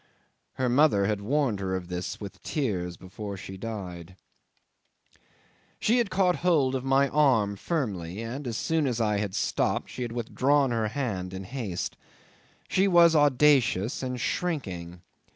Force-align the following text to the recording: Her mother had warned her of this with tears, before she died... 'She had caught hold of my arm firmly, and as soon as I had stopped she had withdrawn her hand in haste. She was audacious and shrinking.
Her 0.53 0.67
mother 0.67 1.05
had 1.05 1.21
warned 1.21 1.59
her 1.59 1.75
of 1.75 1.87
this 1.87 2.19
with 2.19 2.41
tears, 2.41 2.97
before 2.97 3.37
she 3.37 3.55
died... 3.55 4.15
'She 5.79 5.99
had 5.99 6.09
caught 6.09 6.37
hold 6.37 6.73
of 6.73 6.83
my 6.83 7.07
arm 7.09 7.55
firmly, 7.55 8.19
and 8.19 8.47
as 8.47 8.57
soon 8.57 8.87
as 8.87 8.99
I 8.99 9.17
had 9.19 9.35
stopped 9.35 9.91
she 9.91 10.01
had 10.01 10.11
withdrawn 10.11 10.71
her 10.71 10.87
hand 10.87 11.35
in 11.35 11.43
haste. 11.43 11.97
She 12.67 12.87
was 12.87 13.15
audacious 13.15 14.01
and 14.01 14.19
shrinking. 14.19 15.01